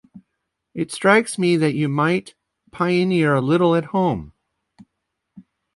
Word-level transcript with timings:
It 0.73 0.91
strikes 0.91 1.37
me 1.37 1.57
that 1.57 1.75
you 1.75 1.87
might 1.87 2.33
pioneer 2.71 3.35
a 3.35 3.39
little 3.39 3.75
at 3.75 3.85
home. 3.93 4.33